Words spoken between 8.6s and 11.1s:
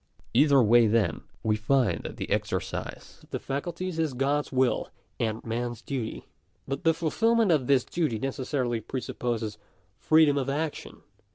presupposes free 'dom of action.